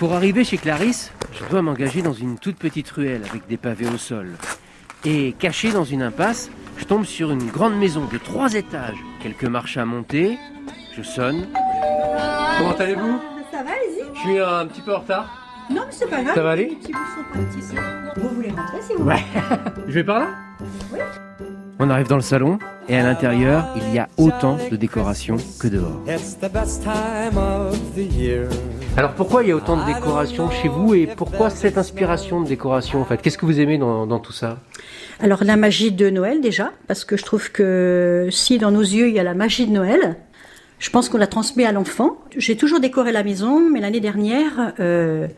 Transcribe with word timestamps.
Pour 0.00 0.14
arriver 0.14 0.44
chez 0.44 0.56
Clarisse, 0.56 1.12
je 1.38 1.44
dois 1.50 1.60
m'engager 1.60 2.00
dans 2.00 2.14
une 2.14 2.38
toute 2.38 2.56
petite 2.56 2.88
ruelle 2.90 3.20
avec 3.28 3.46
des 3.48 3.58
pavés 3.58 3.86
au 3.86 3.98
sol. 3.98 4.30
Et 5.04 5.34
caché 5.38 5.72
dans 5.72 5.84
une 5.84 6.00
impasse, 6.00 6.50
je 6.78 6.86
tombe 6.86 7.04
sur 7.04 7.30
une 7.30 7.50
grande 7.50 7.76
maison 7.76 8.06
de 8.10 8.16
trois 8.16 8.54
étages. 8.54 8.96
Quelques 9.22 9.44
marches 9.44 9.76
à 9.76 9.84
monter, 9.84 10.38
je 10.96 11.02
sonne. 11.02 11.46
Comment 12.56 12.76
allez-vous? 12.78 13.20
Ça 13.52 13.62
va, 13.62 13.72
allez-y. 13.72 14.14
Je 14.14 14.20
suis 14.20 14.38
un 14.38 14.66
petit 14.68 14.80
peu 14.80 14.94
en 14.94 15.00
retard. 15.00 15.66
Non, 15.70 15.82
mais 15.84 15.92
c'est 15.92 16.08
pas 16.08 16.22
grave. 16.22 16.34
Ça 16.34 16.42
va 16.44 16.50
aller? 16.52 16.70
Les 16.70 16.76
petits 16.76 16.92
bouts 16.92 16.98
sont 17.14 17.38
pas 17.38 17.58
ici. 17.58 17.74
Vous 18.16 18.28
voulez 18.30 18.50
rentrer 18.52 18.80
si 18.80 18.94
vous 18.94 19.04
Ouais. 19.04 19.22
je 19.86 19.92
vais 19.92 20.04
par 20.04 20.20
là? 20.20 20.28
On 21.82 21.88
arrive 21.88 22.08
dans 22.08 22.16
le 22.16 22.22
salon 22.22 22.58
et 22.90 22.96
à 22.98 23.02
l'intérieur, 23.02 23.64
il 23.74 23.94
y 23.94 23.98
a 23.98 24.06
autant 24.18 24.58
de 24.70 24.76
décorations 24.76 25.38
que 25.58 25.66
dehors. 25.66 25.98
It's 26.06 26.36
the 26.38 26.52
best 26.52 26.82
time 26.82 27.38
of 27.38 27.74
the 27.96 28.00
year. 28.00 28.50
Alors 28.98 29.12
pourquoi 29.12 29.42
il 29.42 29.48
y 29.48 29.52
a 29.52 29.56
autant 29.56 29.78
de 29.78 29.90
décorations 29.90 30.50
chez 30.50 30.68
vous 30.68 30.92
et 30.94 31.06
pourquoi 31.06 31.48
cette 31.48 31.78
inspiration 31.78 32.42
de 32.42 32.48
décoration 32.48 33.00
en 33.00 33.06
fait? 33.06 33.22
Qu'est-ce 33.22 33.38
que 33.38 33.46
vous 33.46 33.60
aimez 33.60 33.78
dans, 33.78 34.06
dans 34.06 34.18
tout 34.18 34.34
ça? 34.34 34.58
Alors 35.20 35.42
la 35.42 35.56
magie 35.56 35.90
de 35.90 36.10
Noël 36.10 36.42
déjà, 36.42 36.70
parce 36.86 37.06
que 37.06 37.16
je 37.16 37.24
trouve 37.24 37.50
que 37.50 38.28
si 38.30 38.58
dans 38.58 38.70
nos 38.70 38.82
yeux 38.82 39.08
il 39.08 39.14
y 39.14 39.18
a 39.18 39.24
la 39.24 39.32
magie 39.32 39.66
de 39.66 39.72
Noël, 39.72 40.16
je 40.80 40.90
pense 40.90 41.08
qu'on 41.08 41.16
la 41.16 41.28
transmet 41.28 41.64
à 41.64 41.72
l'enfant. 41.72 42.18
J'ai 42.36 42.58
toujours 42.58 42.80
décoré 42.80 43.10
la 43.10 43.24
maison, 43.24 43.58
mais 43.70 43.80
l'année 43.80 44.00
dernière, 44.00 44.74
euh, 44.80 45.28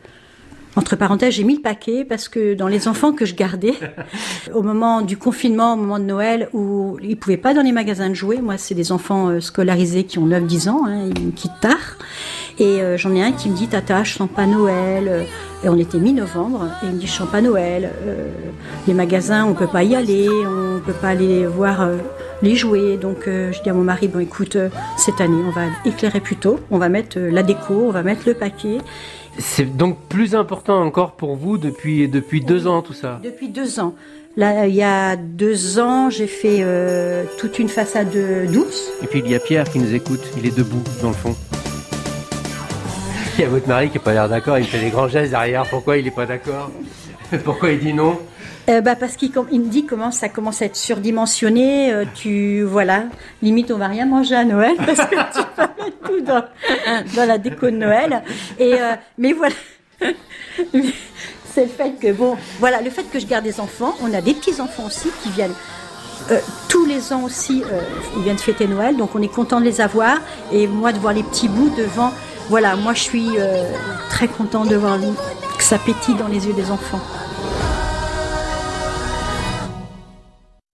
entre 0.75 0.95
parenthèses, 0.95 1.35
j'ai 1.35 1.43
mis 1.43 1.55
le 1.55 1.61
paquet 1.61 2.05
parce 2.05 2.27
que 2.27 2.53
dans 2.53 2.67
les 2.67 2.87
enfants 2.87 3.13
que 3.13 3.25
je 3.25 3.35
gardais, 3.35 3.75
au 4.53 4.63
moment 4.63 5.01
du 5.01 5.17
confinement, 5.17 5.73
au 5.73 5.77
moment 5.77 5.99
de 5.99 6.05
Noël, 6.05 6.49
où 6.53 6.97
ils 7.01 7.17
pouvaient 7.17 7.37
pas 7.37 7.53
dans 7.53 7.61
les 7.61 7.71
magasins 7.71 8.09
de 8.09 8.15
jouets, 8.15 8.41
moi 8.41 8.57
c'est 8.57 8.75
des 8.75 8.91
enfants 8.91 9.29
euh, 9.29 9.39
scolarisés 9.39 10.03
qui 10.03 10.19
ont 10.19 10.27
9-10 10.27 10.69
ans, 10.69 10.81
hein, 10.87 11.09
ils 11.15 11.27
me 11.27 11.31
quittent 11.31 11.59
tard, 11.61 11.97
et 12.59 12.81
euh, 12.81 12.97
j'en 12.97 13.13
ai 13.15 13.23
un 13.23 13.31
qui 13.31 13.49
me 13.49 13.55
dit 13.55 13.67
Tata, 13.67 14.03
je 14.03 14.13
sens 14.13 14.29
pas 14.33 14.45
Noël. 14.45 15.25
Et 15.63 15.69
on 15.69 15.77
était 15.77 15.97
mi-novembre, 15.97 16.67
et 16.83 16.87
il 16.87 16.93
me 16.93 16.99
dit 16.99 17.07
je 17.07 17.13
sens 17.13 17.29
pas 17.29 17.41
Noël. 17.41 17.89
euh, 18.05 18.27
les 18.87 18.93
magasins, 18.93 19.45
on 19.45 19.53
peut 19.53 19.67
pas 19.67 19.83
y 19.83 19.95
aller, 19.95 20.27
on 20.29 20.81
peut 20.85 20.93
pas 20.93 21.09
aller 21.09 21.45
voir 21.47 21.81
euh, 21.81 21.97
les 22.43 22.55
jouets. 22.55 22.97
Donc 22.97 23.27
euh, 23.27 23.51
je 23.51 23.63
dis 23.63 23.69
à 23.69 23.73
mon 23.73 23.83
mari 23.83 24.07
bon 24.07 24.19
écoute, 24.19 24.55
euh, 24.55 24.69
cette 24.97 25.19
année 25.19 25.41
on 25.47 25.49
va 25.49 25.65
éclairer 25.85 26.19
plus 26.19 26.35
tôt, 26.35 26.59
on 26.69 26.77
va 26.77 26.89
mettre 26.89 27.17
euh, 27.17 27.31
la 27.31 27.41
déco, 27.41 27.73
on 27.87 27.91
va 27.91 28.03
mettre 28.03 28.27
le 28.27 28.35
paquet. 28.35 28.77
C'est 29.39 29.75
donc 29.75 29.97
plus 30.09 30.35
important 30.35 30.79
encore 30.83 31.13
pour 31.13 31.35
vous 31.35 31.57
depuis, 31.57 32.07
depuis 32.07 32.41
deux 32.41 32.67
ans 32.67 32.83
tout 32.83 32.93
ça 32.93 33.19
Depuis 33.23 33.47
deux 33.47 33.79
ans. 33.79 33.95
Là, 34.35 34.65
il 34.65 34.73
y 34.73 34.81
a 34.81 35.15
deux 35.15 35.79
ans, 35.79 36.09
j'ai 36.09 36.25
fait 36.25 36.59
euh, 36.61 37.23
toute 37.37 37.59
une 37.59 37.69
façade 37.69 38.11
douce. 38.51 38.89
Et 39.03 39.07
puis 39.07 39.21
il 39.23 39.31
y 39.31 39.35
a 39.35 39.39
Pierre 39.39 39.69
qui 39.69 39.79
nous 39.79 39.93
écoute, 39.93 40.21
il 40.37 40.45
est 40.45 40.55
debout 40.55 40.81
dans 41.01 41.09
le 41.09 41.15
fond. 41.15 41.35
Il 43.37 43.41
y 43.41 43.45
a 43.45 43.49
votre 43.49 43.67
mari 43.67 43.89
qui 43.89 43.97
n'a 43.97 44.03
pas 44.03 44.13
l'air 44.13 44.29
d'accord, 44.29 44.59
il 44.59 44.65
fait 44.65 44.79
des 44.79 44.89
grands 44.89 45.07
gestes 45.07 45.31
derrière, 45.31 45.65
pourquoi 45.67 45.97
il 45.97 46.05
n'est 46.05 46.11
pas 46.11 46.25
d'accord? 46.25 46.71
Pourquoi 47.43 47.71
il 47.71 47.79
dit 47.79 47.93
non 47.93 48.19
Euh, 48.69 48.79
bah 48.81 48.95
parce 48.95 49.15
qu'il 49.17 49.31
me 49.31 49.67
dit 49.67 49.85
comment 49.85 50.11
ça 50.11 50.29
commence 50.29 50.61
à 50.61 50.65
être 50.65 50.75
surdimensionné. 50.75 51.91
euh, 51.91 52.05
tu 52.15 52.63
voilà, 52.63 53.03
limite 53.41 53.71
on 53.71 53.77
va 53.77 53.87
rien 53.87 54.05
manger 54.05 54.35
à 54.35 54.45
Noël 54.45 54.75
parce 54.85 54.99
que 54.99 55.15
tu 55.15 55.45
vas 55.57 55.69
mettre 55.77 55.99
tout 56.05 56.21
dans, 56.21 56.43
dans 57.15 57.27
la 57.27 57.37
déco 57.37 57.65
de 57.67 57.75
Noël. 57.77 58.23
Et 58.59 58.75
euh, 58.75 58.93
mais 59.17 59.33
voilà, 59.33 59.55
c'est 61.53 61.63
le 61.63 61.67
fait 61.69 61.93
que 61.99 62.11
bon, 62.13 62.37
voilà, 62.59 62.81
le 62.81 62.89
fait 62.89 63.03
que 63.03 63.19
je 63.19 63.25
garde 63.25 63.43
des 63.43 63.59
enfants. 63.59 63.95
On 64.01 64.13
a 64.13 64.21
des 64.21 64.33
petits 64.33 64.59
enfants 64.61 64.85
aussi 64.85 65.09
qui 65.21 65.29
viennent. 65.29 65.55
tous 66.69 66.85
les 66.85 67.11
ans 67.11 67.23
aussi, 67.23 67.63
ils 68.15 68.23
viennent 68.23 68.37
fêter 68.37 68.67
Noël, 68.67 68.95
donc 68.95 69.13
on 69.15 69.21
est 69.21 69.27
content 69.33 69.59
de 69.59 69.65
les 69.65 69.81
avoir. 69.81 70.19
Et 70.51 70.67
moi, 70.67 70.93
de 70.93 70.99
voir 70.99 71.13
les 71.13 71.23
petits 71.23 71.49
bouts 71.49 71.73
devant, 71.77 72.11
voilà, 72.49 72.75
moi 72.77 72.93
je 72.93 73.01
suis 73.01 73.27
très 74.09 74.27
content 74.29 74.63
de 74.65 74.75
voir 74.77 74.97
que 75.57 75.63
ça 75.63 75.77
pétille 75.77 76.15
dans 76.15 76.27
les 76.27 76.47
yeux 76.47 76.53
des 76.53 76.71
enfants. 76.71 77.01